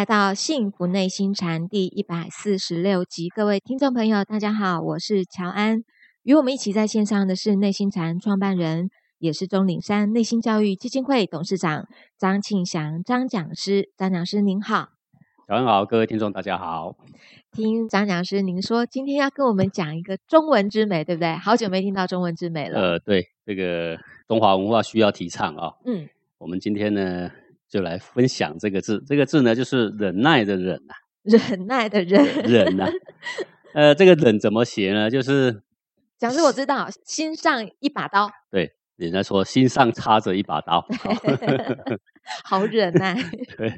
[0.00, 5.82] 迎来到《幸福内心禅》第一百四十六集，各位听众朋友，大家好，我是乔安。
[6.22, 8.88] 与我们一起在线上的是内心禅创办人，
[9.18, 13.90] 也是钟岭山内心教育基金会董事长张庆祥张讲师。
[13.94, 14.88] 张讲师您好，
[15.46, 16.96] 早上好，各位听众大家好。
[17.52, 21.36] 听张讲师您说，今天要跟我们讲一个中文之美，对不对？
[21.36, 22.80] 好久没听到中文之美了。
[22.80, 25.74] 呃，对，这个中华文化需要提倡啊。
[25.84, 27.30] 嗯，我们今天呢，
[27.70, 32.90] 就来分享这个字，这个字呢，就是忍耐的忍啊、忍耐的忍，忍啊、
[33.74, 35.08] 呃，这个忍怎么写呢？
[35.08, 35.62] 就是
[36.18, 40.84] 讲师我知道，心上一把刀，对，人家说心上插着一把刀。
[42.44, 43.14] 好忍耐，
[43.56, 43.72] 对，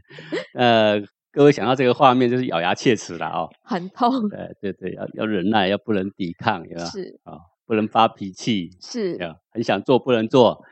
[0.55, 3.49] 呃，各位想到这个画面，就是咬牙切齿了哦。
[3.63, 6.65] 很痛，对对对，要要忍耐，要不能抵抗？
[6.91, 10.65] 是啊、不能发脾气，是，呀，很想做不能做，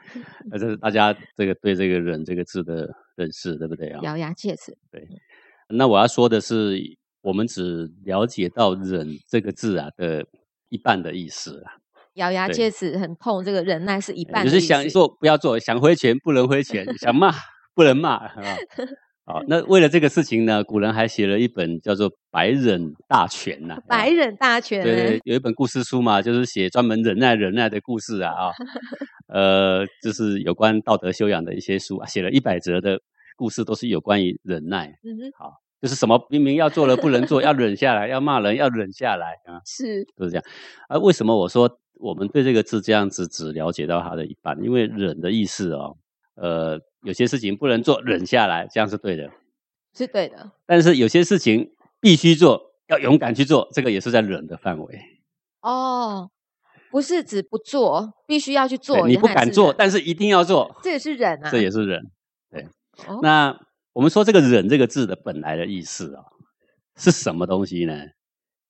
[0.50, 2.88] 那这是大家这个对这个“忍”这个字的
[3.20, 4.00] 认识，对不对啊？
[4.02, 4.74] 咬牙切齿，
[5.68, 6.80] 那我要说的是，
[7.20, 10.24] 我们只了解到“忍”这个字啊的
[10.70, 11.76] 一半的意思啊，
[12.14, 12.70] 咬牙对切。
[12.70, 17.30] 齿很痛，这个忍耐是一半只是想做不要做，想挥拳不能挥拳，想骂
[17.74, 18.56] 不能骂，是吧？
[19.26, 28.50] 好，那为了这个事情呢，古人还写了一本叫做《百忍大全》呐、百忍大全，对对，有一本故事书嘛，就是写专门忍耐忍耐的故事啊啊，
[29.32, 32.98] 呃，就是有关道德修养的一些书啊，写了一百则的
[33.40, 40.44] 故事，都是有关于忍耐，嗯哼，就是什么明明要做了不能做， 要忍下来，要骂人要忍下来啊，是都是这样。
[40.88, 44.62] 啊，为什么我说我们对这个字这样子只了解到它的一半？
[44.62, 45.96] 因为忍的意思哦，
[46.34, 49.30] 呃，有些事情不能做，忍下来，这样是对的。
[49.94, 55.00] 是对的，但是有些事情必须做，要勇敢去做，这个也是在忍的范围。
[55.62, 56.30] 哦，
[56.90, 62.04] 不是指不做，必须要去做，你不敢做，但是一定要做，这也是忍啊，这也是忍。
[63.06, 63.58] 哦那
[63.92, 66.24] 我们说这个“忍”这个字的本来的意思啊、
[66.96, 67.94] 是什么东西呢？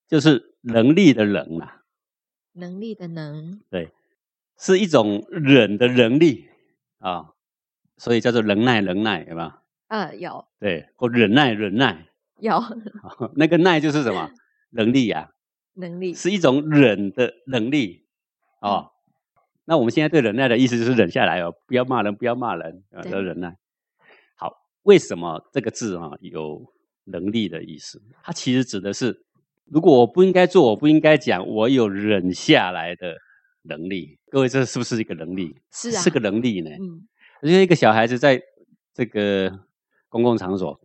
[0.08, 1.82] 就是能力的“能”啊，
[2.53, 3.91] 能力的能，对
[4.58, 6.48] 是一种忍的能力
[6.98, 7.32] 啊，
[7.98, 9.53] 所以叫做能耐，能耐，有没有？
[9.88, 12.06] 呃，有对，或忍耐，忍耐。
[12.38, 12.62] 有
[13.37, 14.31] 那个耐就是什么？
[14.70, 15.31] 能力呀、
[15.75, 18.06] 能力，是一种忍的能力
[18.60, 18.92] 哦。
[19.66, 23.56] 那我们现在对忍耐的意思就是忍下来哦，不要骂人，不要骂人，啊，要忍耐。
[24.81, 26.73] 好，为什么这个字啊有
[27.05, 28.01] 能力的意思？
[28.23, 29.25] 它其实指的是，
[29.67, 33.17] 如果我不应该做，我不应该讲，我有忍下来的
[33.63, 34.19] 能力。
[34.31, 35.57] 各位，这是不是一个能力？
[35.73, 36.71] 是啊，是个能力呢。
[36.71, 37.07] 嗯，
[37.43, 38.41] 因为一个小孩子在
[38.95, 39.61] 这个
[40.09, 40.81] 公共场所，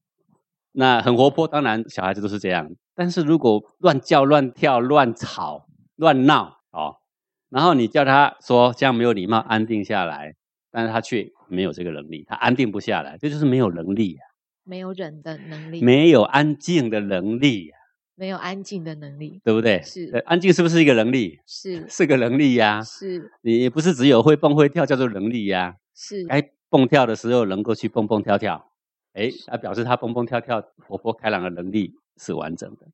[0.71, 2.69] 那很活泼，当然小孩子都是这样。
[2.93, 6.97] 但是如果乱叫、乱跳、乱吵、乱闹哦，
[7.49, 10.35] 然后你叫他说这样没有礼貌，安定下来，
[10.75, 14.23] 但是他却没有这个能力，他安定不下来，这就是没有能力、啊，
[14.65, 17.79] 没有忍的能力，没有安静的能力、啊，
[18.15, 19.81] 没有安静的能力，对不对？
[19.83, 21.39] 是安静是不是一个能力？
[21.47, 21.87] 是。
[21.87, 23.31] 是个能力呀、是。
[23.41, 28.69] 你也不是只有会蹦会跳叫做能力呀、是，该蹦跳的时候能够去蹦蹦跳跳，
[29.13, 32.87] 哎，那表示他蹦蹦跳跳、活泼开朗的能力是完整的。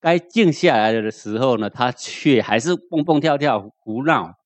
[0.00, 4.38] 该静下来的时候呢，他却还是蹦蹦跳跳、胡闹，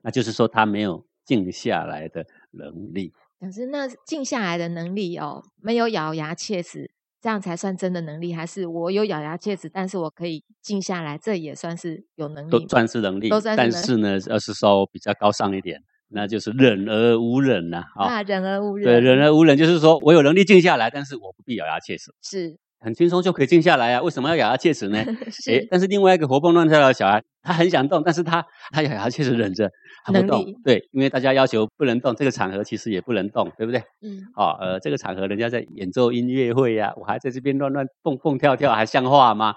[0.00, 3.12] 那就是说他没有静下来的能力。
[3.38, 12.66] 可是那静下来的能力哦，没有咬牙切齿，这样才算真的能力，还是我有咬牙切齿，但是我可以静下来，这也算是有能力都？
[12.68, 15.78] 算是能力，都算是能但是呢，要是稍比较高尚一点，
[16.08, 18.06] 那就是忍而无忍呐、啊。
[18.06, 24.00] 啊，忍而无忍，对，忍而无忍就是说我有能力静下来，但是我不必咬牙切齿，是很轻松就可以静下来啊。
[24.00, 24.98] 为什么要咬牙切齿呢？
[25.46, 29.70] 诶，是但是另外一个活蹦乱跳的小孩，他很想动，但是他他咬牙切齿忍着，
[30.06, 30.56] 他不动能力。
[30.62, 33.82] 对，因为大家要求不能动，这个场合其实也不能动，对不对？
[34.02, 39.54] 嗯，哦，呃，这个场合人家在演奏音乐会呀、我还在这边乱乱蹦蹦跳跳，还像话吗？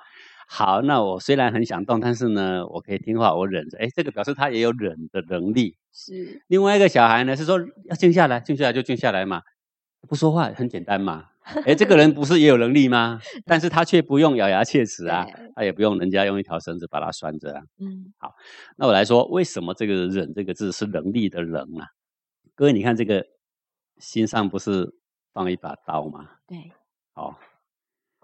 [0.47, 3.77] 好，那我虽然很想动，但是呢，我可以听话，我忍着。
[3.77, 5.75] 诶，这个表示他也有忍的能力。
[5.93, 9.43] 是另外一个小孩呢是说要静下来，静下来就静下来嘛，
[10.07, 11.25] 不说话很简单嘛。
[11.65, 13.19] 诶，这个人不是也有能力吗？
[13.45, 15.25] 但是他却不用咬牙切齿啊，
[15.55, 17.61] 他也不用人家用一条绳子把他拴着啊。
[17.79, 18.33] 嗯好
[18.77, 21.87] 那我来说，为什么这个“忍”这个字是能力的“能”啊？
[22.55, 23.25] 各位，你看这个
[23.97, 24.93] 心上不是
[25.33, 26.29] 放一把刀吗？
[26.47, 26.71] 对，
[27.13, 27.39] 好，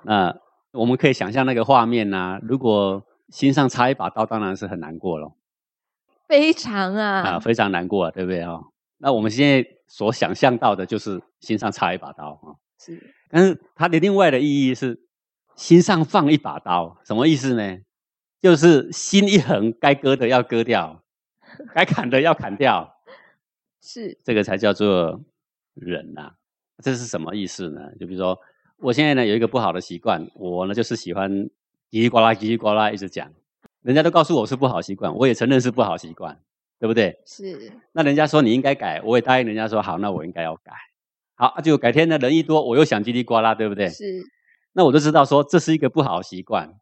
[0.04, 0.36] 那
[0.72, 5.38] 我们可以想象那个画面呐、如果心上插一把刀，当然是很难过咯。
[6.28, 8.62] 非常啊，啊，非常难过、啊，对不对哦？
[8.98, 15.00] 那我们现在所想象到的就是心上插一把刀啊，是但是它的另外的意义是
[15.56, 17.80] 心上放一把刀，什么意思呢？
[18.42, 21.04] 就是心一横，该割的要割掉，
[21.74, 22.96] 该砍的要砍掉，
[23.82, 25.22] 是这个才叫做
[25.74, 26.34] 忍呐、
[26.84, 27.92] 这是什么意思呢？
[28.00, 28.40] 就比如说
[28.78, 31.32] 我现在呢有一个不好的习惯，我呢就是喜欢
[31.90, 33.32] 叽里呱啦叽里呱啦一直讲，
[33.82, 36.40] 人家都告诉我是不好习惯，我也承认是不好习惯，
[36.78, 37.20] 对不对？
[37.26, 40.74] 是那人家说你应该改，我也答应人家说好，那我应该要改。
[41.36, 43.90] 好，啊就改天呢人一多，我又想叽里呱啦，对不对？
[43.90, 44.24] 是，
[44.74, 46.74] 那我就知道说这是一个不好的习惯，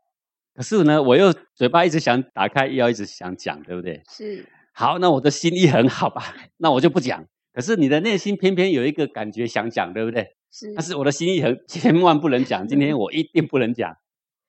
[0.56, 4.02] 可是呢我又嘴巴一直想打开，又要一直想讲，对不对？
[4.10, 7.26] 是好，那我的心意很好吧，那我就不讲。
[7.54, 10.28] 可是你的内心偏偏有一个感觉想讲，对不对？
[10.52, 13.96] 是但是我的心意很千万不能讲，今天我一定不能讲。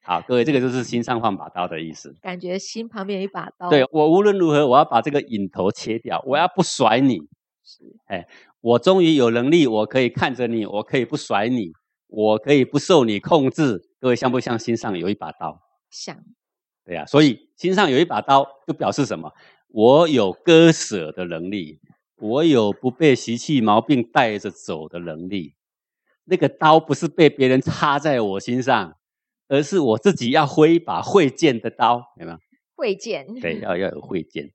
[0.02, 2.14] 好，各位，这个就是心上放把刀的意思。
[2.20, 3.70] 感觉心旁边有一把刀。
[3.70, 7.20] 对我无论如何，我要把这个引头切掉，我要不甩你。
[7.64, 8.26] 是哎，
[8.64, 11.70] 我终于有能力，我可以看着你，我可以不甩你，
[12.06, 13.78] 我可以不受你控制。
[14.00, 15.60] 各位像不像心上有一把刀？
[15.90, 16.16] 像
[16.82, 19.30] 对呀、所以心上有一把刀，就表示什么？
[19.68, 21.78] 我有割舍的能力，
[22.16, 25.56] 我有不被习气毛病带着走的能力。
[26.24, 28.96] 那个刀不是被别人插在我心上，
[29.46, 32.38] 而是我自己要挥一把会剑的刀，有没有？
[32.74, 33.26] 会见。
[33.42, 34.50] 对，要要有会见，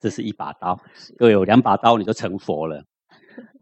[0.00, 0.80] 这是一把刀。
[1.16, 2.84] 各位有两把刀，你就成佛了。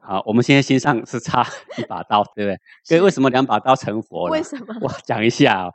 [0.01, 1.47] 好，我们现在心上是插
[1.79, 2.59] 一把刀，对不对？
[2.85, 4.33] 所以为什么两把刀成佛了？
[4.33, 4.75] 为什么？
[4.81, 5.73] 我讲一下哦。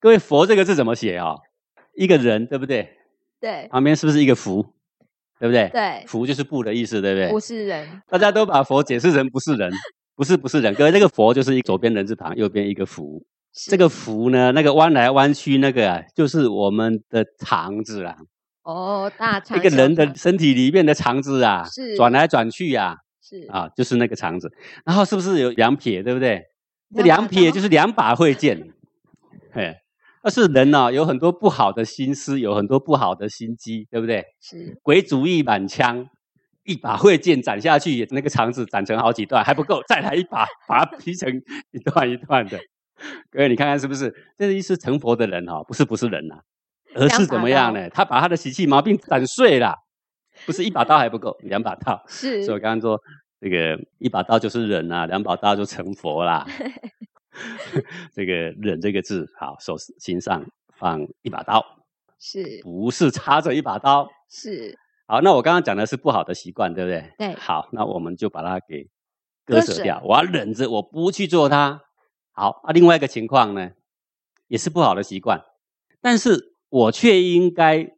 [0.00, 1.38] 各位，佛这个字怎么写哦？
[1.96, 2.96] 一个人，对不对？
[3.40, 4.64] 对旁边是不是一个福？
[5.38, 5.68] 对不对？
[5.72, 7.28] 对，福就是不的意思，对不对？
[7.30, 8.02] 不是人。
[8.08, 9.72] 大家都把佛解释成不是人，
[10.14, 10.74] 不是不是人。
[10.74, 13.24] 各位，这个佛就是一左边人字旁，右边一个福。
[13.54, 18.16] 是这个福呢，那个弯来弯去那个啊，就是我们的肠子啦。
[18.62, 24.52] 哦，大肠一个人的身体里面的肠子啊，是转来转去呀、是啊，就是那个肠子。
[24.84, 26.42] 然后是不是有两撇，对不对？
[26.94, 28.72] 这两撇就是两把慧剑，
[29.52, 29.76] 嘿。
[30.24, 34.24] 那是人呢、有很多不好的心思，有很多不好的心机，对不对？
[34.40, 36.06] 是鬼主意满腔，
[36.64, 41.28] 一把慧剑斩下去，那个肠子斩成好几段还不够，再来一把，把它劈成
[41.72, 42.60] 一段一段的。
[43.32, 44.14] 各位，你看看是不是？
[44.38, 46.36] 这是一是成佛的人哈、不是不是人呐、
[46.94, 47.90] 而是怎么样呢？
[47.90, 49.74] 他把他的习气毛病斩碎了，
[50.46, 52.02] 不是一把刀还不够，两把刀。
[52.06, 53.00] 是所以我刚刚说，
[53.40, 56.46] 这个一把刀就是忍啊，两把刀就成佛啦。
[58.14, 60.44] 这个忍这个字，好，手心上
[60.74, 61.64] 放一把刀，
[62.18, 64.08] 是不是插着一把刀。
[64.28, 67.12] 是好，那我刚刚讲的是不好的习惯，对不对？
[67.18, 68.88] 对好，那我们就把它给
[69.44, 70.02] 割舍掉。
[70.04, 71.80] 我要忍着，我不去做它。
[72.32, 73.70] 好啊，另外一个情况呢，
[74.48, 75.42] 也是不好的习惯，
[76.00, 77.92] 但是我却应该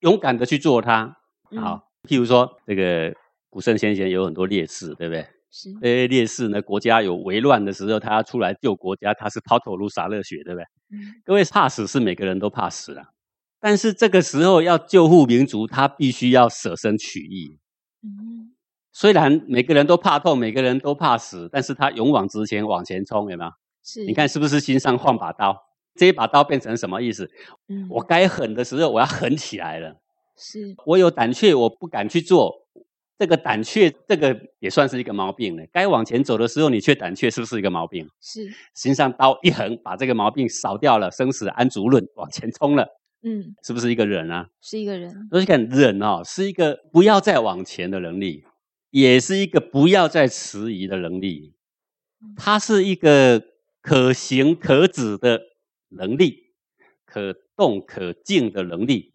[0.00, 1.16] 勇敢的去做它。
[1.50, 3.14] 嗯好，譬如说这个
[3.50, 5.26] 古圣先贤有很多烈士，对不对？
[5.50, 10.64] 是这些烈士呢，国家有危乱的时候，他要出来救国家，他是抛头颅洒热血，对不对？
[10.90, 13.08] 嗯各位怕死是每个人都怕死啊，
[13.60, 17.58] 但是这个时候要救护民族，他必须要舍身取义。
[18.02, 18.52] 嗯
[18.92, 23.50] 虽然每个人都怕痛，每个人都怕死，但是他勇往直前，往前冲，有没有？
[23.84, 25.56] 是你看是不是心上换把刀？
[25.94, 27.30] 这一把刀变成什么意思？
[27.68, 29.96] 嗯我该狠的时候，我要狠起来了。
[30.38, 32.66] 是我有胆怯，我不敢去做。
[33.18, 35.66] 这个胆怯，这个也算是一个毛病了。
[35.72, 38.08] 该往前走的时候，你却胆怯，是不是一个毛病？
[38.20, 42.86] 是心上刀一横，把这个毛病扫掉了，生死安足论，往前冲了，
[43.26, 44.48] 嗯是不是一个人啊？
[44.60, 48.44] 是一个人所以看忍哦，是一个不要再往前的能力，
[48.90, 51.54] 也是一个不要再迟疑的能力。
[52.36, 53.42] 它是一个
[53.82, 55.40] 可行可止的
[55.88, 56.52] 能力，
[57.04, 59.12] 可动可静的能力，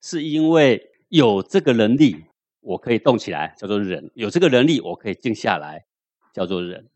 [0.00, 2.24] 是因为有这个能力，
[2.60, 5.84] 我可以动起来，叫做忍；有这个能力，我可以静下来，
[6.32, 6.88] 叫做忍。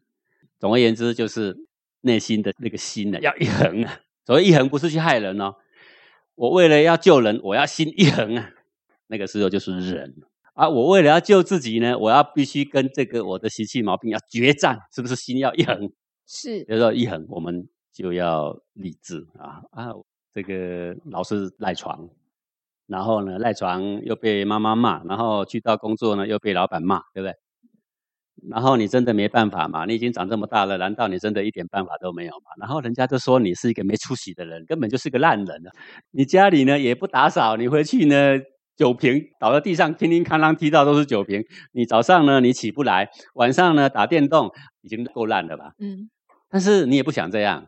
[0.59, 1.57] 总而言之，就是
[2.01, 4.01] 内心的那个心呢，要一横啊。
[4.25, 5.55] 所谓一横，不是去害人哦。
[6.35, 8.51] 我为了要救人，我要心一横啊，
[9.09, 10.15] 那个时候就是忍。
[10.55, 15.91] 啊，我为了要救自己呢，我要必须跟这个我的习气毛病要决战，是不是心要一横？
[16.27, 19.93] 是有时候一横，我们就要理智啊啊！
[20.33, 22.09] 这个老是赖床，
[22.87, 27.35] 然后呢赖床又被妈妈骂，然后去到工作呢又被老板骂，对不对？
[28.51, 29.87] 然后你真的没办法嘛？
[29.87, 32.51] 你已经长这么大了，难道你真的一点办法都没有吗？
[32.61, 35.71] 然后人家就说你是一个没出息的人，根本就是个烂人了。
[36.11, 38.39] 你家里呢也不打扫，你回去呢
[38.77, 41.43] 酒瓶倒在地上，叮叮哐啷踢到都是酒瓶。
[41.73, 44.51] 你早上呢你起不来，晚上呢打电动，
[44.83, 45.73] 已经够烂了吧？
[45.79, 46.11] 嗯
[46.51, 47.67] 但是你也不想这样，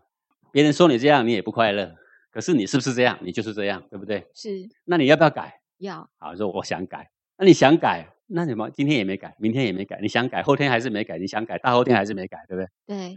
[0.52, 1.94] 别人说你这样，你也不快乐。
[2.37, 3.19] 可是你是不是这样？
[3.23, 4.26] 你就是这样，对不对？
[4.35, 5.59] 是那你要不要改？
[5.78, 7.11] 要好，说我想改。
[7.38, 12.69] 那你想改，那你么今天也没改，明天也没改，你想改，后天还是没改，你想改，大后天还是没改，对不对？
[12.95, 13.14] 对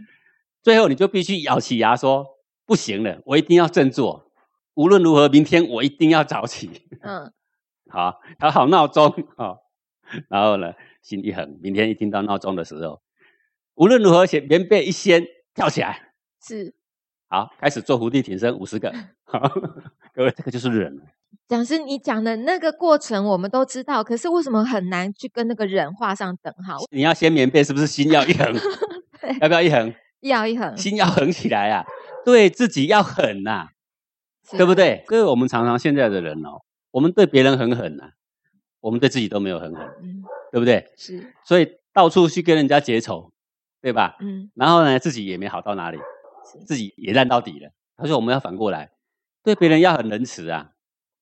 [0.62, 2.26] 最后你就必须咬起牙说
[2.64, 4.32] 不行了，我一定要振作。
[4.72, 6.70] 无论如何，明天我一定要早起。
[7.02, 7.30] 嗯
[7.92, 9.04] 好，调好闹钟
[9.36, 9.58] 哦，
[10.30, 10.72] 然后呢，
[11.02, 13.02] 心一横，明天一听到闹钟的时候，
[13.74, 16.12] 无论如何，先棉被一掀，跳起来，
[16.42, 16.74] 是
[17.30, 18.92] 好，开始做伏地挺身五十个。
[19.22, 19.38] 好，
[20.12, 21.00] 各位，这个就是忍。
[21.46, 26.78] 讲师你讲的那个过程我们都知道，可是为什么很难去跟那个人画上等号？
[26.90, 28.52] 你要掀棉被，是不是心要一横？
[29.40, 29.94] 要不要一横？
[30.22, 31.84] 要一横，心要横起来啊！
[32.24, 33.68] 对自己要狠呐、
[34.50, 35.04] 是对不对？
[35.06, 36.60] 各位，我们常常现在的人哦，
[36.90, 38.10] 我们对别人很狠呐、
[38.80, 40.92] 我们对自己都没有很狠，嗯，对不对？
[40.96, 43.30] 是，所以到处去跟人家结仇，
[43.80, 44.16] 对吧？
[44.20, 45.98] 嗯，然后呢，自己也没好到哪里，
[46.66, 47.70] 自己也烂到底了。
[47.96, 48.90] 他说我们要反过来，
[49.42, 50.70] 对别人要很仁慈啊，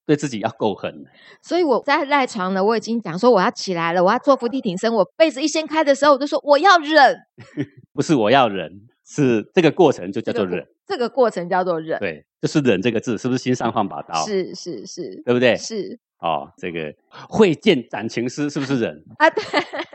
[0.06, 1.04] 对自己要够狠。
[1.42, 4.92] 所以我在赖床了，我已经讲说我要起来了，我要做伏地挺身。
[4.92, 7.18] 我被子一掀开的时候，我就说我要忍，
[7.92, 8.70] 不是我要忍，
[9.04, 10.66] 是这个过程就叫做这个忍。
[10.86, 15.54] 这个过程叫做忍，对，就是忍这个字，是不是心上放把刀？，是是是对不对？
[15.56, 16.94] 是哦，这个
[17.28, 19.04] 会见斩情丝是不是忍？
[19.18, 19.42] 啊，对，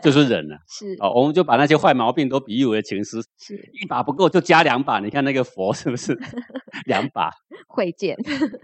[0.04, 0.58] 就是忍了。
[0.68, 5.00] 是哦，我们就把那些坏毛病都比喻为情丝，是一把不够就加两把。
[5.00, 6.18] 你看那个佛是不是
[6.86, 7.30] 两把？
[7.68, 8.16] 会见，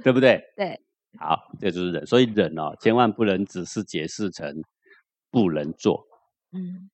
[0.04, 0.42] 对不对？
[0.56, 0.80] 对，
[1.20, 2.06] 好，这就是忍。
[2.06, 4.62] 所以忍哦，千万不能只是解释成
[5.32, 6.06] 不能做，
[6.52, 6.90] 嗯，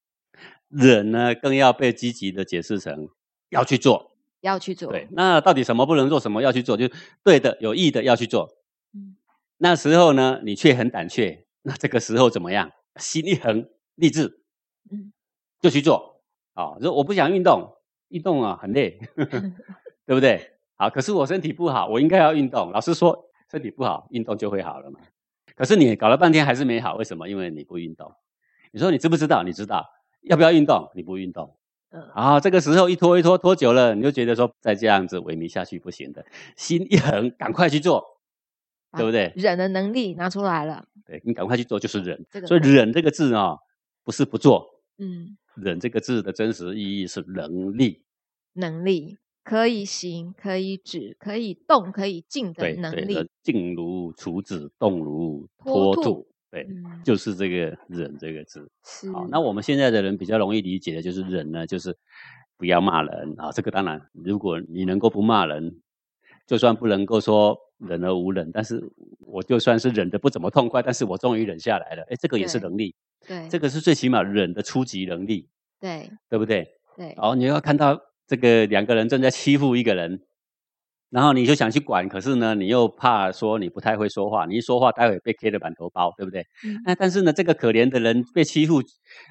[0.69, 3.07] 忍呢更要被积极的解释成
[3.49, 4.11] 要去做。
[4.41, 6.77] 要去做，对，那到底什么不能做，什么要去做？
[6.77, 6.87] 就
[7.23, 8.47] 对的、有益的要去做。
[8.93, 9.15] 嗯
[9.57, 12.69] 那时候呢，你却很胆怯，那这个时候怎么样？
[12.97, 14.39] 心一横，立志，
[14.91, 15.11] 嗯
[15.61, 16.21] 就去做。
[16.53, 17.75] 啊，说我不想运动，
[18.09, 18.97] 运动啊很累，
[20.05, 20.51] 对不对？
[20.75, 22.71] 好，可是我身体不好，我应该要运动。
[22.71, 24.99] 老师说身体不好，运动就会好了嘛。
[25.55, 27.27] 可是你搞了半天还是没好，为什么？
[27.29, 28.13] 因为你不运动。
[28.71, 29.43] 你说你知不知道？
[29.43, 29.85] 你知道
[30.21, 30.89] 要不要运动？
[30.95, 31.57] 你不运动。
[31.91, 36.25] 嗯啊，这个时候一拖一拖拖久了，你就觉得说再这样子萎靡下去不行的，
[36.57, 38.03] 心一横，赶快去做，
[38.91, 39.31] 把对不对？
[39.37, 43.59] 忍的能力拿出来了，对你赶快去做就是忍这，个所以忍这个字哦，
[44.05, 48.03] 不是不做，嗯，忍这个字的真实意义是能力，
[48.53, 58.69] 能力可以行，可以止，可以动，可以静的对对，能力，静如处子，动如脱兔对，嗯，就是这个忍这个字。
[58.83, 61.97] 是，好，那我们现在的人比较容易理解的就是忍呢，就是
[62.57, 63.51] 不要骂人啊。
[63.51, 65.81] 这个当然，如果你能够不骂人，
[66.45, 68.81] 就算不能够说忍而无忍，但是
[69.19, 72.03] 我就算是忍的不怎么痛快，但是我终于忍下来了。
[72.09, 72.95] 哎，这个也是能力，
[73.27, 75.47] 对，这个是最起码忍的初级能力，
[75.79, 76.67] 对对不对？
[76.95, 80.21] 对，哦，你要看到这个两个人正在欺负一个人，
[81.09, 86.41] 然后你就想去管，可是呢，你又怕说你不太会说话，你一说话，待会被 K 了满头包，对不对？
[86.65, 88.81] 嗯那但是呢，这个可怜的人被欺负，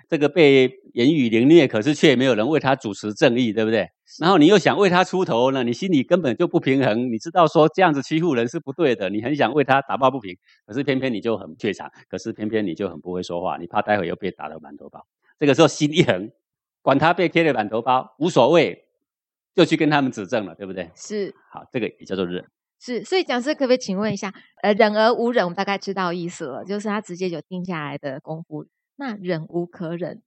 [0.08, 3.88] 这个被言语凌虐，可是却没有人为他主持正义，对不对？
[4.20, 15.04] 然后你又想为他出头呢，你心里根本就不平衡，你知道说这样子欺负人是不对的，你很想为他打抱不平，可是偏偏你就很怯场，可是偏偏你就很不会说话，你怕待会又被打得满头包。
[15.38, 16.30] 这个时候心一横，
[16.80, 18.83] 管他被 K 了满头包无所谓，
[19.54, 20.90] 就去跟他们指正了，对不对？
[20.94, 22.44] 是好，这个也叫做忍。
[22.80, 24.32] 是，所以讲师可不可以请问一下，
[24.62, 28.66] 呃，忍而无忍，我们大概知道意思了，就是他直接就定下来的功夫。
[28.96, 30.20] 那忍无可忍，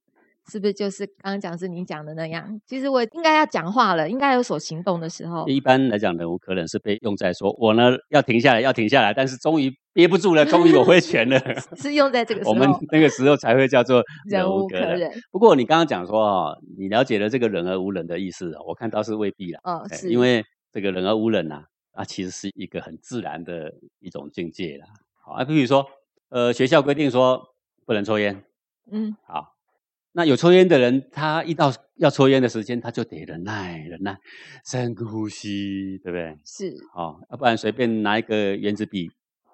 [0.50, 2.60] 是不是就是刚刚讲师您讲的那样？
[2.66, 5.46] 其实我应该要讲话了，应该有所行动的时候。
[5.46, 11.36] 一般来讲，忍无可忍是被用在说我呢要停下来，要停下来，但是终于憋不住了， 终于我挥拳了。
[11.76, 15.10] 是用在这个时我们，那个时候才会叫做忍忍无可忍。
[15.32, 19.58] 不过你刚刚讲说哦，你了解了这个忍而无忍的意思哦，我看到是未必啦。
[19.64, 21.64] 哦，哎是因为这个忍而无忍呐、
[21.94, 24.86] 啊，其实是一个很自然的一种境界啦。
[25.20, 25.84] 好啊，比如说，
[26.28, 27.42] 呃，学校规定说
[27.84, 28.44] 不能抽烟，
[28.92, 29.56] 嗯好，
[30.12, 34.16] 那有抽烟的人，他一到要抽烟的时间，他就得忍耐，忍耐，
[34.64, 36.38] 深呼吸，对不对？
[36.44, 39.10] 是哦，要不然随便拿一个圆珠笔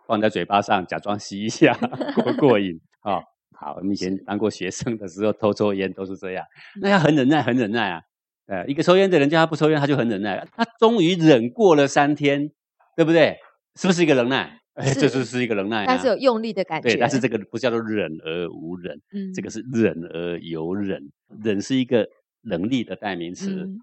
[0.07, 1.73] 放在嘴巴上，假装吸一下，
[2.23, 2.79] 过过瘾。
[3.03, 3.23] 哦，
[3.59, 6.45] 好，我们以前当过学生的时候偷抽烟都是这样，
[6.81, 8.01] 那要很忍耐，很忍耐啊。
[8.47, 10.47] 呃，一个抽烟的人叫他不抽烟，他就很忍耐。
[10.55, 12.51] 他终于忍过了三天，
[12.97, 13.37] 对不对？
[13.77, 14.61] 是不是一个忍耐？
[14.75, 15.85] 哎，这是就是一个忍耐、啊。
[15.87, 16.89] 但是有用力的感觉。
[16.91, 21.01] 对，但是这个不叫做忍而无忍，嗯这个是忍而有忍。
[21.43, 22.07] 忍是一个
[22.43, 23.79] 能力的代名词，嗯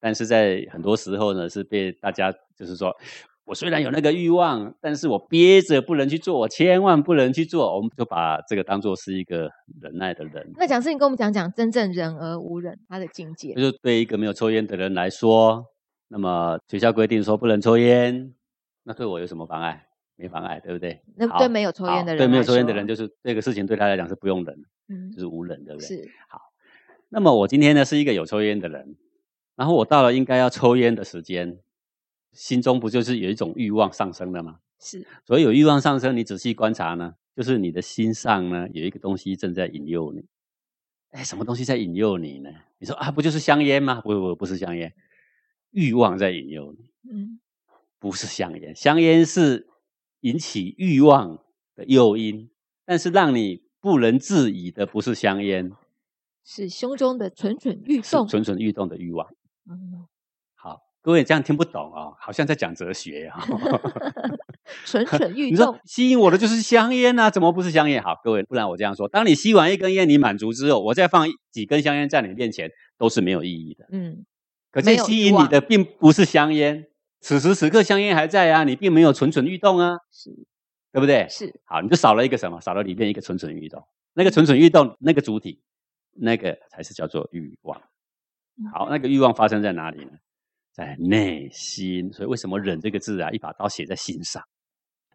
[0.00, 2.94] 但是在很多时候呢，是被大家就是说，
[3.44, 10.52] 我虽然有那个欲望，但是我憋着不能去做，我千万不能去做，我们就把这个当做是一个忍耐的人。
[10.56, 13.52] 那讲师，你跟我们讲讲真正忍而无忍他的境界。
[13.54, 15.64] 就是对一个没有抽烟的人来说，
[16.08, 18.32] 那么学校规定说不能抽烟，
[18.84, 19.86] 那对我有什么妨碍？
[20.16, 21.02] 没妨碍，对不对？
[21.16, 24.56] 那对没有抽烟的人对没有抽烟的人，就是这个事情对他来讲是不用忍，
[24.88, 25.86] 嗯就是无忍，对不对？
[25.88, 26.40] 是好
[27.08, 28.96] 那么我今天呢是一个有抽烟的人，
[29.56, 31.58] 然后我到了应该要抽烟的时间，
[32.34, 34.58] 心中不就是有一种欲望上升了吗？
[34.80, 40.26] 是所以有欲望上升，你仔细观察呢，就是你的心上呢有一个东西正在引诱你。
[41.10, 42.50] 哎，什么东西在引诱你呢？
[42.78, 44.00] 你说啊，不就是香烟吗？
[44.02, 44.92] 不不不是香烟，
[45.70, 47.40] 欲望在引诱你，嗯
[47.98, 48.74] 不是香烟。
[48.74, 49.68] 香烟是
[50.20, 51.38] 引起欲望
[51.74, 52.50] 的诱因，
[52.84, 55.72] 但是让你不能自已的不是香烟，
[56.44, 58.28] 是胸中的蠢蠢欲是动。
[58.28, 59.32] 蠢蠢欲动的欲望。
[61.04, 63.44] 各位这样听不懂哦，好像在讲哲学啊。
[64.86, 65.78] 蠢蠢欲 你说动。
[65.84, 68.02] 吸引我的就是香烟啊，怎么不是香烟？
[68.02, 73.86] 好，各位，不然我这样说：当你吸完一根烟，你满足之后，我再放几根香烟在你面前，都是没有意义的。
[73.92, 74.24] 嗯，
[74.70, 76.86] 可是吸引你的并不是香烟，
[77.20, 80.30] 此时此刻香烟还在啊，你并没有蠢蠢欲动啊，是
[80.90, 81.26] 对不对？
[81.28, 82.58] 是，好，你就少了一个什么？
[82.62, 83.86] 少了里面一个蠢蠢欲动。
[84.14, 85.60] 那个蠢蠢欲动，那个主体，
[86.14, 87.78] 那个才是叫做欲望。
[88.56, 90.12] 嗯好，那个欲望发生在哪里呢？
[90.74, 92.12] 在内心。
[92.12, 94.42] 所以为什么忍这个字啊，一把刀写在心上？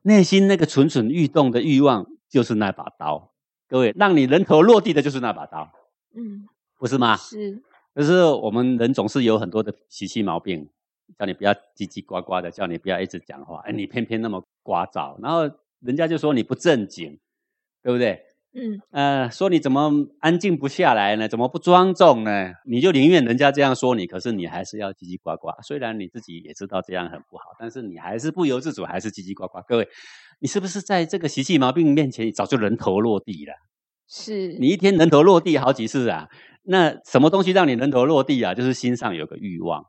[0.01, 3.33] 内心那个蠢蠢欲动的欲望，就是那把刀。
[3.67, 5.71] 各位，让你人头落地的就是那把刀，
[6.15, 6.47] 嗯，
[6.79, 7.15] 不是吗？
[7.17, 7.61] 是，
[7.93, 10.67] 可是我们人总是有很多的习气毛病，
[11.19, 15.41] 叫你不要叽叽呱呱的，叫你不要一直讲话，哎，你偏偏那么聒噪，然后
[15.81, 17.19] 人家就说你不正经，
[17.83, 18.23] 对不对？
[18.51, 21.27] 嗯呃，说你怎么安静不下来呢？
[21.27, 22.51] 怎么不庄重呢？
[22.65, 25.51] 你就宁愿人家这样说你，可是你还是要叽叽呱呱。
[25.61, 29.59] 虽然你自己也知道这样很不好，但是你还是不由自主，还是叽叽呱呱。
[29.67, 29.87] 各位，
[30.39, 33.53] 你是不是在这个习气毛病面前，你早就人头落地了？
[34.07, 36.27] 是，你一天人头落地好几次啊？
[36.63, 38.55] 那什么东西让你人头落地啊？
[38.55, 39.85] 就是心上有个欲望，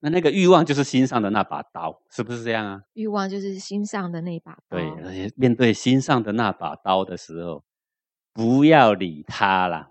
[0.00, 2.80] 那那个欲望就是心上的那把刀，是不是这样啊？
[2.92, 4.76] 欲望就是心上的那把刀。
[4.76, 7.64] 对，而且面对心上的那把刀的时候，
[8.32, 9.90] 不要理他啦，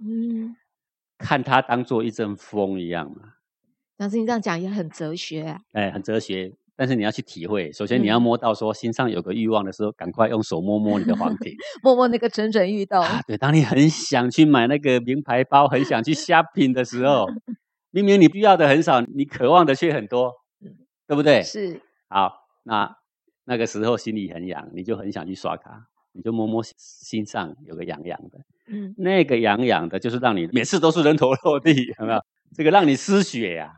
[0.00, 0.56] 嗯，
[1.18, 3.34] 看他当做一阵风一样嘛。
[3.98, 5.60] 老师你这样讲也很哲学啊。
[5.72, 7.72] 哎，很哲学，但是你要去体会。
[7.72, 13.00] 首先你要嗯摸到说心上有个欲望的时候，赶快用手摸摸你的黄庭 摸摸那个蠢蠢欲动。
[13.02, 13.20] 啊。
[13.26, 17.26] 对，当你很想去买那个名牌包，很想去 shopping 的时候，
[17.90, 21.42] 明明你需要的很少，你渴望的却很多嗯，对不对？
[21.42, 22.32] 是，好，
[22.64, 22.94] 那
[23.44, 32.20] 那个时候心里很痒，你就很想去刷卡，你就摸摸心上有个痒痒的，嗯那个痒痒的，就是让你每次都是人头落地，有没有？
[32.54, 33.72] 这个让你失血呀、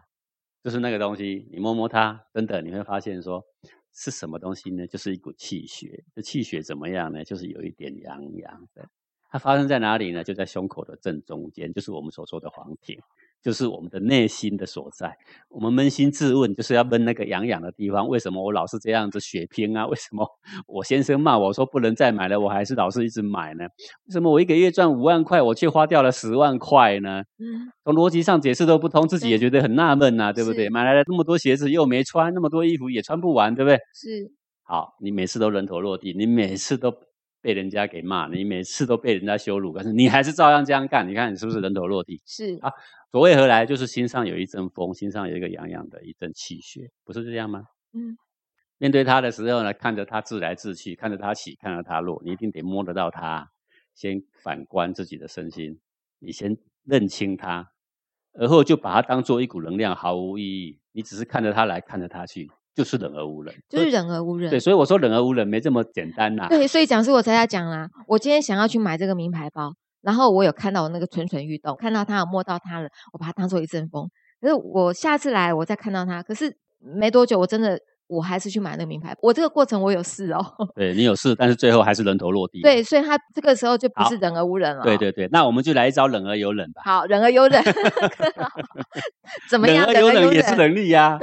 [0.63, 3.45] 就是那个东西，你摸摸它，等等，你会发现说
[3.93, 4.87] 是什么东西呢？
[4.87, 6.05] 就是一股气血。
[6.15, 7.25] 这气血怎么样呢？
[7.25, 8.89] 就是有一点痒痒的。
[9.31, 10.23] 它发生在哪里呢？
[10.23, 12.99] 就在胸口的正中间，就是我们所说的黄庭，
[13.43, 15.17] 就是我们的内心的所在。
[15.49, 18.09] 我们扪心自问，就是要问那个痒痒的地方。
[18.09, 19.87] 为什么我老是这样子血拼啊？
[19.87, 20.27] 为什么
[20.67, 23.65] 我先生骂我说不能再买了，我还是老是一直买呢？
[24.07, 27.23] 为什么我一个月赚五万块，我却花掉了十万块呢？
[27.39, 30.69] 嗯从逻辑上解释都不通，自己也觉得很纳闷呐，对不对？
[30.69, 33.79] 买来了那么多鞋子又没穿，那么多衣服也穿不完，对不对？
[33.95, 34.31] 是，
[34.63, 36.93] 好，你每次都人头落地，你每次都
[37.41, 42.21] 被人家给骂，你每次都被人家羞辱，可是你还是照样这样干，你看你是不是人头落地？
[42.27, 42.71] 是啊
[43.11, 43.65] 所谓何来？
[43.65, 47.65] 就是心上有一阵风，心上有一个痒痒的一阵气血，不是这样吗？
[47.93, 48.17] 嗯
[48.81, 53.51] 面对他的时候呢，看着他自来自去，看着他起，看着他落，你一定得摸得到他。
[53.93, 55.81] 先反观自己的身心，
[56.21, 57.73] 你先认清他，
[58.35, 60.79] 而后就把它当做一股能量，毫无意义。
[60.93, 62.49] 你只是看着他来，看着他去，
[62.79, 63.53] 就是忍而无人。
[63.69, 64.49] 就是忍而无人。
[64.49, 74.09] 对，所以我说忍而无人没这么简单呐、对，所以讲师我才要讲啦，我今天想要去买这个名牌包，然后我有看到我那个蠢蠢欲动，看到它，有摸到它了，我把它当做一阵风。
[74.41, 79.15] 可是我下次来，我再看到它，可是没多久，我真的我还是去买那个名牌。
[79.23, 80.45] 我这个过程我有事哦，
[80.75, 82.61] 对你有事，但是最后还是人头落地。
[82.63, 84.83] 对，所以他这个时候就不是人而无人了。
[84.83, 86.83] 对，对对，那我们就来一招忍而有忍吧。
[86.85, 87.63] 好，忍而有忍
[89.51, 89.87] 怎么样？
[89.93, 91.19] 忍而有忍也是能力呀、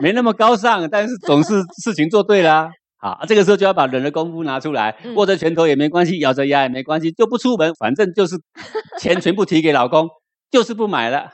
[0.00, 2.70] 没那么高尚，但是总是事情做对啦。
[2.98, 8.36] 好，啊这个时候就要把忍的功夫拿出来，嗯握着拳头也没关系，咬着牙也没关系，就不出门，反正就是
[9.00, 10.08] 钱全部提给老公，
[10.50, 11.32] 就是不买了。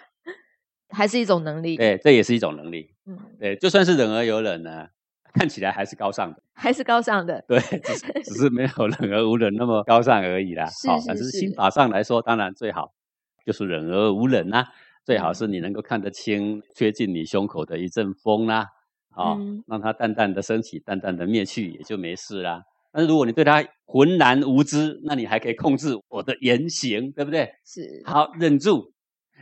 [0.89, 1.77] 还是一种能力。
[1.77, 2.96] 对，这也是一种能力。
[3.07, 4.89] 嗯，对，就算是忍而有忍呢，
[5.33, 6.43] 看起来还是高尚的。
[6.55, 7.45] 还是高尚的。
[7.47, 10.65] 对， 只是只是没有忍而无忍那么高尚而已啦。
[10.87, 12.93] 好，但是是心法上来说，当然最好
[13.45, 14.67] 就是忍而无忍啦、
[15.05, 18.67] 最好是你能够看得清，吹进你胸口的一阵风啦、
[19.15, 22.63] 哦，嗯让它淡淡的升起，淡淡的灭去，也就没事啦。
[22.91, 27.53] 但是如果你对它浑然无知，那你还可以控制我的言行，对不对？
[27.65, 28.93] 是，好，忍住，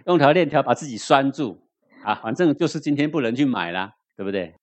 [0.07, 1.63] 用条链条把自己拴住
[2.05, 4.55] 啊，反正就是今天不能去买啦，对不对？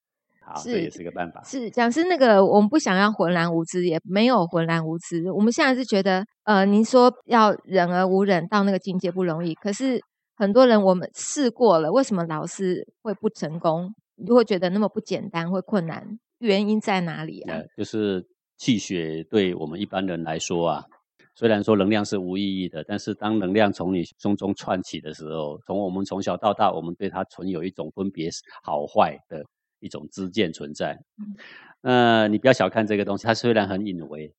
[0.44, 1.42] 好，这也是个办法。
[1.44, 5.30] 是讲是那个，我们不想要浑然无知，也没有浑然无知。
[5.30, 10.00] 我们现在是觉得，呃，您说要忍而无忍到那个境界不容易，可是
[10.34, 13.94] 很多人我们试过了，为什么老是会不成功？
[14.16, 16.04] 你就会觉得那么不简单，会困难，
[16.38, 18.24] 原因在哪里啊呃？，就是
[18.58, 20.84] 气血对我们一般人来说啊，
[21.42, 28.30] 虽然说能量是无意义的，但是当能量从你胸中窜起的时候，从我们从小到大，我们对它存有一种分别
[28.62, 29.44] 好坏的
[29.80, 30.96] 一种知见存在。
[31.80, 34.32] 呃，你不要小看这个东西，它虽然很隐微，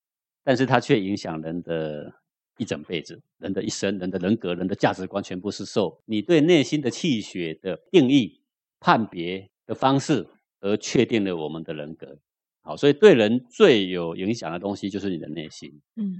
[0.46, 2.10] 但是它却影响人的
[2.58, 8.39] 一整辈子，人的一生，人的人格，人的价值观，全部是受你对内心的气血的定义、
[8.80, 10.26] 判别的方式
[10.62, 12.18] 而确定了我们的人格。
[12.62, 15.70] 好，所以对人最有影响的东西就是你的内心。
[15.98, 16.16] 嗯，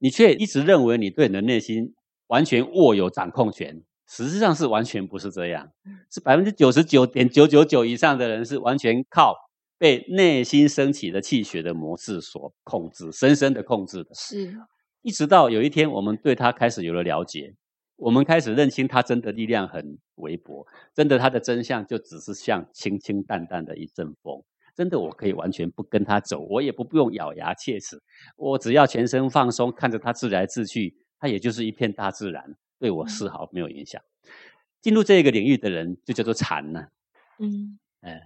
[0.00, 1.94] 你却一直认为你对你的内心
[2.26, 5.70] 完全握有掌控权，实际上是完全不是这样。
[6.10, 9.36] 是百分之九十九点九九九以上的人是完全靠
[9.78, 14.10] 被内心升起的气血的模式所控制，深深的控制的。
[14.14, 14.56] 是，
[15.02, 17.54] 一直到有一天我们对他开始有了了解，
[17.96, 24.42] 我们开始认清他真的力量很微薄，真的他的真相就只是像清清淡淡的一阵风。
[24.74, 28.00] 真的，我可以完全不跟他走，我也不不用咬牙切齿，
[28.36, 34.00] 我只要全身放松，看着他自来自去，他也就是一片大自然，对我丝毫没有影响。
[34.80, 36.86] 进入这个领域的人就叫做禅呢，
[37.38, 38.20] 嗯，哎，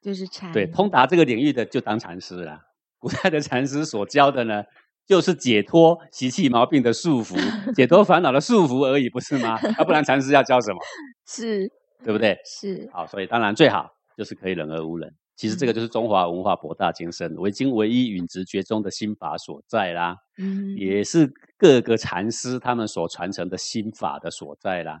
[0.00, 0.50] 就是禅。
[0.52, 2.62] 对，通达这个领域的就当禅师了。
[2.98, 4.64] 古代的禅师所教的呢，
[5.06, 7.34] 就是解脱习气毛病的束缚，
[7.74, 9.58] 解脱烦恼的束缚而已，不是吗？
[9.78, 10.78] 要不然禅师要教什么？
[11.26, 11.70] 是，
[12.04, 12.38] 对不对？
[12.44, 12.88] 是。
[12.92, 15.14] 好，所以当然最好就是可以人而无人。
[15.40, 25.00] 其实这个就是中华文化博大精深、唯精唯一、允直觉中的心法所在啦，嗯，也是各个禅师他们所传承的心法的所在啦。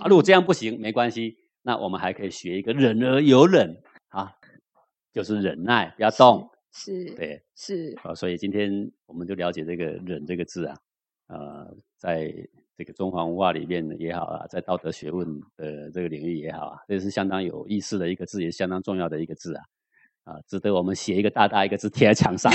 [0.00, 3.76] 啊，如果这样不行，没关系，那我们还可以学一个忍而有忍
[4.08, 4.32] 啊，
[5.12, 10.74] 就是忍耐，不要动，是，对，是啊，所以今天我们就了解这个“忍”这个字啊，
[11.26, 12.32] 呃，在
[12.74, 19.62] 这个中华文化里面也好啊，在道德学问的这个领域也好啊，这是相当有意思的一个字，也是相当重要的一个字啊。
[20.24, 22.52] 啊，值得我们写一个大大一个字贴在墙上，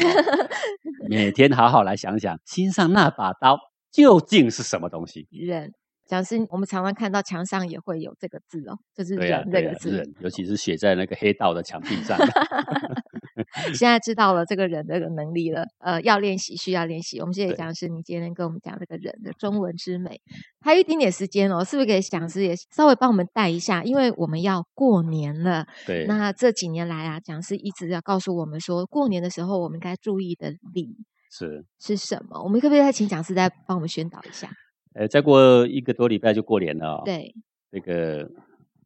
[1.10, 3.58] 每天好好来想想，心上那把刀
[3.92, 5.28] 究竟是什么东西？
[5.32, 5.72] 人，
[6.08, 12.18] 讲师，我们常常看到墙上也会有这个字哦，就是忍这个字，尤其是写在那个黑道的墙壁上。
[13.74, 17.20] 现在知道了这个人的能力了，呃，要练习，需要练习。
[17.20, 20.20] 我们谢谢讲师，你今天跟我们讲这个人的中文之美，
[20.62, 23.84] 还有一点点时间哦，是不是给讲师也稍微帮我们带一下？
[23.84, 25.66] 因为我们要过年了。
[25.86, 26.06] 对。
[26.06, 30.96] 那这几年来啊，讲师一直要告诉我们说，过年的时候我们该注意的礼
[31.32, 32.42] 是是什么？
[32.44, 34.50] 我们可不可以再请讲师再帮我们宣导一下？
[34.94, 37.02] 呃，再过一个多礼拜就过年了。
[37.06, 37.34] 对。
[37.72, 38.28] 那个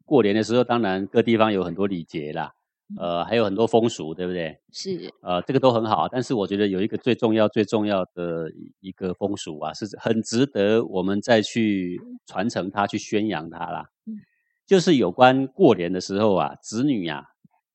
[0.05, 2.51] 过年的时候，当然各地方有很多礼节啦。
[2.97, 4.57] 呃，还有很多风俗，对不对？
[4.71, 13.85] 是，呃，这个都很好，但是我觉得有一个最重要、最重要的一个风俗啊，是很值得我们再去传承它、去宣扬它啦。
[14.05, 14.17] 嗯，
[14.65, 17.23] 就是有关过年的时候啊，子女啊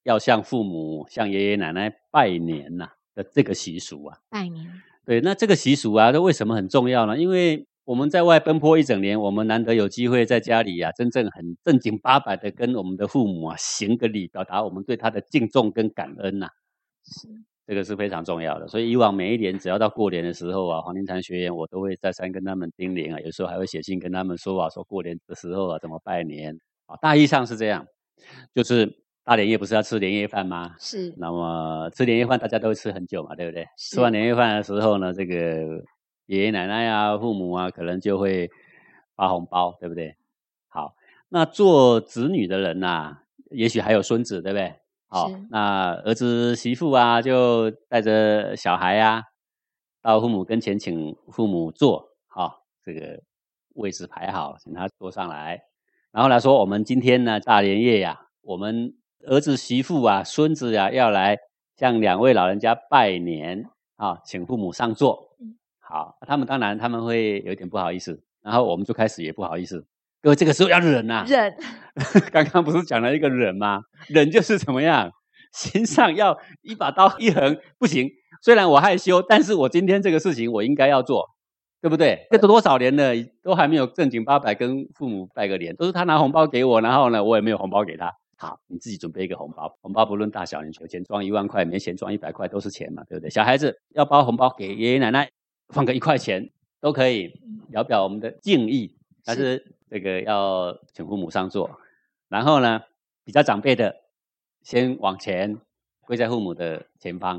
[0.05, 4.18] 要向父母、向爷爷奶奶拜年呐的这个习俗啊。
[4.31, 4.66] 拜年。
[5.05, 7.18] 对，那这个习俗啊，它为什么很重要呢？
[7.18, 16.48] 因为我们在外奔波一整年，我们难得有机会在家里啊，真正很正经八百的跟我们的父母啊行个礼，表达我们对他的敬重跟感恩呐。
[17.03, 17.27] 是，
[17.66, 18.68] 这个是非常重要的。
[18.68, 26.96] 所以以往每一年只要到过年的时候啊，黄庭禅学员我都会再三跟他们叮咛啊，有时候还会写信跟他们说啊，说过年的时候啊怎么拜年啊。
[27.01, 27.87] 大意上是这样，
[28.55, 28.87] 就是
[29.24, 30.74] 大年夜不是要吃年夜饭吗？
[30.79, 31.14] 是。
[31.16, 33.64] 那么吃年夜饭大家都会吃很久嘛，对不对？
[33.79, 35.83] 吃完年夜饭的时候呢，这个。
[36.29, 38.51] 爷爷奶奶啊，父母啊，可能就会
[39.17, 40.14] 发红包，对不对？
[40.69, 40.95] 好，
[41.31, 44.75] 那做子女的人呐，也许还有孙子，对不对？
[45.07, 49.23] 好，那儿子媳妇啊，就带着小孩呀，
[50.03, 53.23] 到父母跟前，请父母坐，好，这个
[53.77, 55.62] 位置排好，请他坐上来，
[56.12, 58.95] 然后来说，我们今天呢，大年夜呀，我们
[59.27, 61.38] 儿子媳妇啊，孙子呀，要来
[61.79, 63.64] 向两位老人家拜年
[63.97, 65.27] 啊，请父母上座。
[65.90, 69.87] 好，他们当然他们会有一点不好意思，然后我们就开始也不好意思。
[70.20, 71.55] 各位这个时候要忍呐，忍。
[72.31, 73.81] 刚刚不是讲了一个忍吗？
[74.09, 75.11] 忍就是怎么样，
[75.55, 78.07] 心上要一把刀一横，不行。
[78.42, 81.24] 虽然我害羞，但是我今天这个事情我应该要做，
[81.81, 82.27] 对不对？
[82.31, 88.12] 这都多少年了，都还没有正经八百跟父母拜个年，都是他拿红包给我，然后呢，我也没有红包给他。
[88.37, 93.31] 好，你自己准备一个红包，红包不论大小，你有钱装一万块，没钱装一百块都是钱嘛，对不对？
[93.31, 95.31] 小孩子要包红包给爷爷奶奶。
[95.69, 96.51] 放个一块钱
[96.81, 97.29] 都可以，
[97.71, 98.95] 表表我们的敬意。
[99.25, 101.79] 但是这个要请父母上座，
[102.29, 102.81] 然后呢，
[103.25, 103.95] 比较长辈的
[104.63, 105.59] 先往前
[106.03, 107.39] 跪在父母的前方。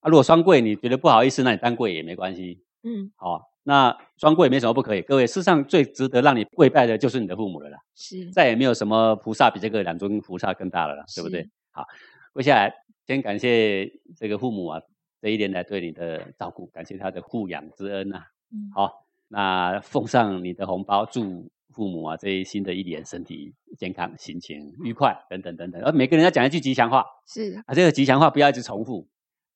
[0.00, 2.64] 啊，如果双跪你觉得不好意思，那你单跪也没关系。
[2.82, 5.02] 嗯，好，那双跪没什么不可以。
[5.02, 7.78] 各位，世上最值得让你跪拜的就是你的父母了啦。
[7.94, 11.48] 是，再也没有什么菩萨比这个两尊菩萨更大了啦，对不对？
[11.70, 11.86] 好，
[12.32, 12.72] 跪下来，
[13.06, 14.80] 先感谢这个父母啊。
[15.20, 18.22] 这一年来对你的照顾，感谢他的护养之恩呐。
[18.52, 25.80] 嗯好，那奉上你的红包，祝父母啊这一新的一年身体健康、心情愉快等等等等。
[25.82, 29.06] 而每个人要讲一句吉祥话是，啊，这个吉祥话不要一直重复，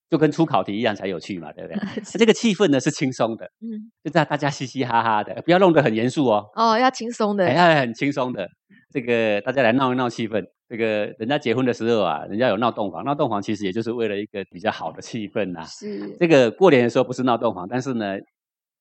[0.09, 1.79] 就跟出考题一样才有趣嘛，对不对？
[2.05, 6.44] 是这个气氛呢是轻松的，嗯，就让大家嘻嘻哈哈的，不要弄得很严肃哦。
[6.55, 8.48] 哦，要轻松的，哎，要很轻松的，
[8.92, 10.44] 这个大家来闹一闹气氛。
[10.74, 18.16] 这个人家结婚的时候啊，人家有闹洞房，闹洞房其实也就是为了一个比较好的气氛呐、是，这个过年的时候不是闹洞房，但是呢，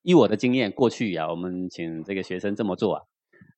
[0.02, 3.02] 以我的经验，过去啊，我们请这个学生这么做啊，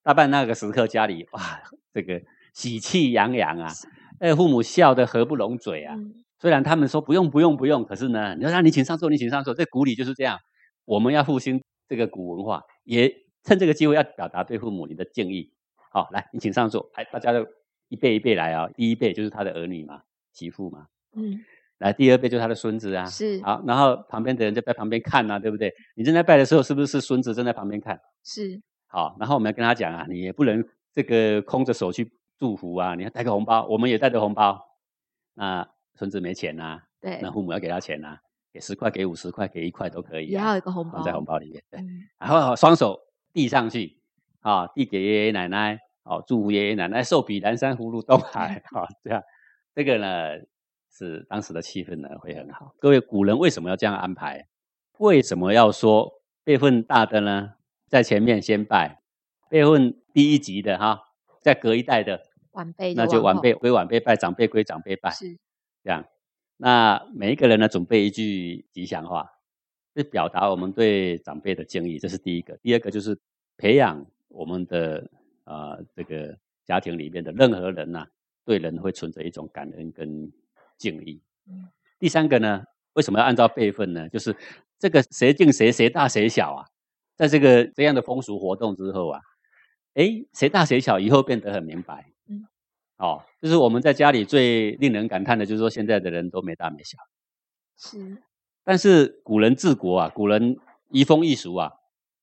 [0.04, 1.62] 大半那个时刻家里哇，
[1.94, 2.22] 这个
[2.54, 3.72] 喜气洋洋啊，
[4.20, 5.96] 哎，父母笑得合不拢嘴啊。
[5.96, 10.38] 嗯虽然他们说不用不用不用，可是呢，你说让你请上座，你请上座，这古礼就是这样。
[10.84, 13.10] 我们要复兴这个古文化，也
[13.46, 15.50] 趁这个机会要表达对父母你的敬意。
[15.92, 17.48] 好，来，你请上座，来，大家都
[17.96, 20.02] 一辈一辈来啊、第一辈就是他的儿女嘛，
[20.34, 21.40] 媳妇嘛，嗯，
[21.78, 23.06] 来，第二辈就是他的孙子啊。
[23.06, 25.74] 是好，然后旁边的人就在旁边看啊，对不对？
[25.96, 27.98] 你正在拜的时候，是不是孙子正在旁边看？
[28.22, 34.60] 是，好，然后我们要跟他讲啊，你也不能这个空着手去祝福啊，你要带个红包，我们也带着红包。
[35.34, 38.18] 那孙子没钱呐、对那，父母要给他钱呐、
[38.52, 41.64] 给十块、给五十块、给一块都可以、也啊，要有一个红包，放在红包里面。
[41.70, 43.00] 对，嗯，然后双手
[43.32, 43.98] 递上去，
[44.42, 49.22] 啊，递给爷爷奶奶，哦，祝福爷爷奶奶寿比南山，福如东海， 啊，这样，
[49.74, 50.40] 这个呢
[50.92, 52.74] 是当时的气氛呢会很好。
[52.80, 54.48] 各位古人为什么要这样安排？
[55.00, 57.56] 为什么要说辈分大的呢
[57.90, 59.02] 在前面先拜，
[59.50, 61.02] 辈分低一级的哈，
[61.42, 65.38] 再隔一代的，晚辈那就晚辈归晚辈拜，长辈归长辈拜，是，
[65.84, 66.06] 这样。
[66.58, 69.30] 那每一个人呢，准备一句吉祥话，
[69.96, 72.56] 是表达我们对长辈的敬意，这是第一个。
[72.58, 73.20] 第二个就是
[73.58, 75.10] 培养我们的
[75.46, 78.06] 呃这个家庭里面的任何人呐、
[78.44, 80.32] 对人会存着一种感恩跟
[80.78, 81.22] 敬意。
[81.48, 84.10] 嗯第三个呢，为什么要按照辈分呢？
[84.10, 84.36] 就是
[84.78, 86.68] 这个谁敬谁，谁大谁小啊，
[87.16, 89.22] 在这个这样的风俗活动之后啊，
[89.94, 92.12] 诶，谁大谁小以后变得很明白。
[92.28, 92.46] 嗯
[92.98, 96.98] 哦，就是我们在家里最令人感叹的，就是说现在的人都没大没小。
[97.78, 98.22] 是，
[98.64, 100.58] 但是古人治国啊，古人
[100.90, 101.72] 移风易俗啊，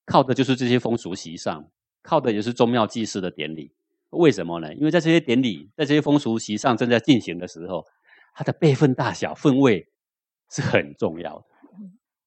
[0.04, 1.68] 靠的就是这些风俗习尚，
[2.03, 3.73] 靠的也是宗庙祭祀的典礼。
[4.11, 4.75] 为什么呢？
[4.75, 7.87] 因为在这些典礼，在这些风俗习上正在进行的时候，
[8.35, 9.88] 它的辈分大小、分位
[10.51, 11.45] 是很重要的。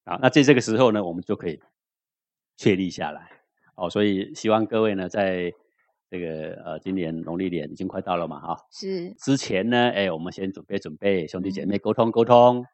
[0.04, 1.60] 啊，那在这个时候呢，我们就可以
[2.56, 3.30] 确立下来。
[3.76, 5.52] 哦，所以希望各位呢，在
[6.10, 12.64] 这个呃今年农历年已经快到了嘛，哈、是，之前呢，哎，我们先准备准备，兄弟姐妹沟通沟通。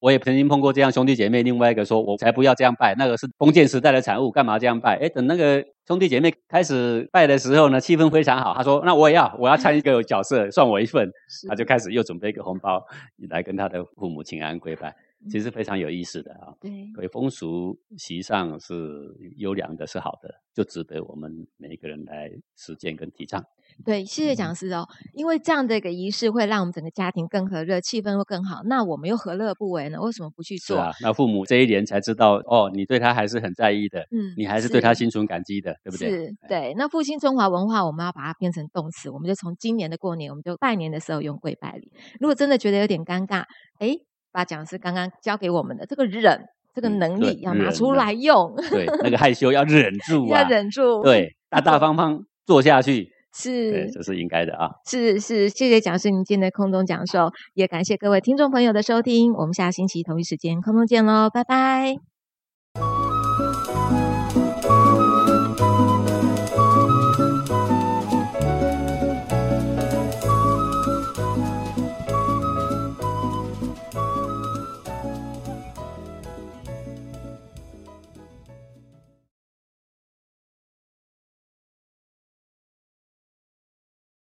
[0.00, 4.96] 我也曾经碰过这样兄弟姐妹，另外一个说，我才不要这样拜，那个是封建时代的产物，干嘛这样拜？
[4.96, 11.10] 哎，等那个兄弟姐妹开始拜的时候呢，气氛非常好，他说，那我也要，我要参一个角色，算我一份，
[11.46, 12.82] 他就开始又准备一个红包
[13.28, 14.96] 来跟他的父母请安跪拜，
[15.30, 16.54] 其实非常有意思的啊。
[16.58, 23.44] 对，所以风俗习尚是优良的，是好的，就值得我们每一个人来实践跟提倡。
[23.84, 28.60] 对，谢谢嗯讲师哦，因为这样的一个仪式会让我们整个家庭更和乐，气氛会更好。
[28.64, 30.00] 那我们又何乐不为呢？
[30.00, 30.76] 为什么不去做？
[30.76, 36.08] 是啊，那父母这一年才知道，哦，你对他还是很在意的，嗯，你还是对他心存感激的，对不对？
[36.08, 36.74] 是，对。
[36.76, 41.90] 那复兴中华文化，我们要把它变成动词，我们就从今年的过年，我们就拜年的时候用跪拜礼。
[42.18, 43.44] 如果真的觉得有点尴尬，
[43.78, 43.96] 哎，
[44.32, 46.40] 把讲师刚刚教给我们的这个忍
[46.74, 54.70] 这个能力要拿出呢来用，对，那个害羞要忍住啊，要忍住。，对，大大方方做下去，对，是这是应该的啊。
[54.86, 59.32] 是是，谢谢讲师您今天的空中讲授，也感谢各位听众朋友的收听。
[59.34, 62.99] 我们下星期同一时间空中见喽，拜拜。